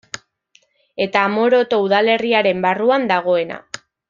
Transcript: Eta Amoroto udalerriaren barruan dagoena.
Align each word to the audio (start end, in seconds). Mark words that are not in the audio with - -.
Eta 1.05 1.21
Amoroto 1.27 1.81
udalerriaren 1.89 2.67
barruan 2.67 3.07
dagoena. 3.17 3.63